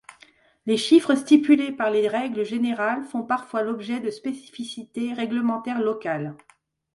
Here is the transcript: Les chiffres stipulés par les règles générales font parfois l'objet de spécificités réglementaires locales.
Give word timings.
Les 0.65 0.77
chiffres 0.77 1.13
stipulés 1.13 1.71
par 1.71 1.91
les 1.91 2.07
règles 2.07 2.43
générales 2.43 3.03
font 3.03 3.21
parfois 3.21 3.61
l'objet 3.61 3.99
de 3.99 4.09
spécificités 4.09 5.13
réglementaires 5.13 5.77
locales. 5.79 6.35